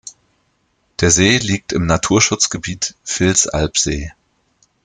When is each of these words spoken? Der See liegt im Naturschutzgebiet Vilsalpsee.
Der 0.99 1.11
See 1.11 1.37
liegt 1.37 1.73
im 1.73 1.85
Naturschutzgebiet 1.85 2.95
Vilsalpsee. 3.05 4.13